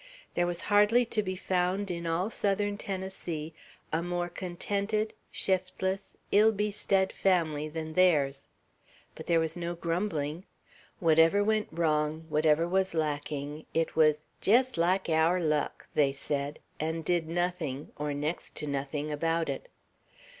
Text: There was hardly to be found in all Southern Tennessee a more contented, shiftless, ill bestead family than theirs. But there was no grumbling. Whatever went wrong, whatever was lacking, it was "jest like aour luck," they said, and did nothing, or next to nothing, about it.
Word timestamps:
There 0.33 0.47
was 0.47 0.61
hardly 0.61 1.05
to 1.05 1.21
be 1.21 1.35
found 1.35 1.91
in 1.91 2.07
all 2.07 2.31
Southern 2.31 2.75
Tennessee 2.75 3.53
a 3.93 4.01
more 4.01 4.29
contented, 4.29 5.13
shiftless, 5.29 6.17
ill 6.31 6.51
bestead 6.51 7.13
family 7.13 7.69
than 7.69 7.93
theirs. 7.93 8.47
But 9.13 9.27
there 9.27 9.39
was 9.39 9.55
no 9.55 9.75
grumbling. 9.75 10.45
Whatever 10.99 11.43
went 11.43 11.67
wrong, 11.69 12.25
whatever 12.29 12.67
was 12.67 12.95
lacking, 12.95 13.67
it 13.75 13.95
was 13.95 14.23
"jest 14.41 14.75
like 14.75 15.05
aour 15.07 15.39
luck," 15.39 15.87
they 15.93 16.13
said, 16.13 16.57
and 16.79 17.05
did 17.05 17.27
nothing, 17.29 17.91
or 17.95 18.11
next 18.11 18.55
to 18.55 18.65
nothing, 18.65 19.11
about 19.11 19.49
it. 19.49 19.69